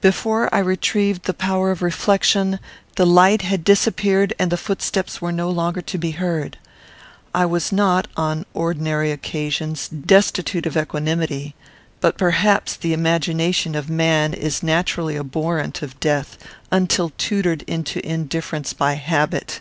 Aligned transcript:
Before 0.00 0.52
I 0.52 0.58
retrieved 0.58 1.26
the 1.26 1.32
power 1.32 1.70
of 1.70 1.80
reflection, 1.80 2.58
the 2.96 3.06
light 3.06 3.42
had 3.42 3.62
disappeared 3.62 4.34
and 4.36 4.50
the 4.50 4.56
footsteps 4.56 5.22
were 5.22 5.30
no 5.30 5.48
longer 5.48 5.80
to 5.80 5.96
be 5.96 6.10
heard. 6.10 6.58
I 7.32 7.46
was 7.46 7.70
not, 7.70 8.08
on 8.16 8.46
ordinary 8.52 9.12
occasions, 9.12 9.86
destitute 9.88 10.66
of 10.66 10.76
equanimity; 10.76 11.54
but 12.00 12.18
perhaps 12.18 12.74
the 12.74 12.92
imagination 12.94 13.76
of 13.76 13.88
man 13.88 14.34
is 14.34 14.60
naturally 14.60 15.16
abhorrent 15.16 15.82
of 15.82 16.00
death, 16.00 16.36
until 16.72 17.10
tutored 17.10 17.62
into 17.68 18.04
indifference 18.04 18.72
by 18.72 18.94
habit. 18.94 19.60